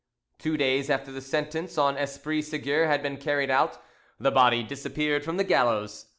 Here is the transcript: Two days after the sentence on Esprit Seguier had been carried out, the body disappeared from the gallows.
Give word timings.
Two 0.39 0.57
days 0.57 0.89
after 0.89 1.11
the 1.11 1.21
sentence 1.21 1.77
on 1.77 1.95
Esprit 1.95 2.41
Seguier 2.41 2.87
had 2.87 3.03
been 3.03 3.17
carried 3.17 3.51
out, 3.51 3.77
the 4.19 4.31
body 4.31 4.63
disappeared 4.63 5.23
from 5.23 5.37
the 5.37 5.43
gallows. 5.43 6.07